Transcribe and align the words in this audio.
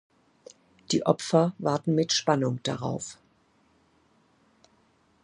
Die 0.91 1.05
Opfer 1.05 1.53
warten 1.59 1.93
mit 1.93 2.11
Spannung 2.11 2.59
darauf. 2.63 3.19